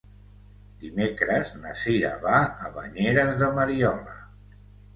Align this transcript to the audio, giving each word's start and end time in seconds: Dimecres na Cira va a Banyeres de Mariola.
Dimecres 0.83 1.51
na 1.65 1.75
Cira 1.83 2.11
va 2.25 2.41
a 2.41 2.73
Banyeres 2.81 3.39
de 3.45 3.53
Mariola. 3.61 4.21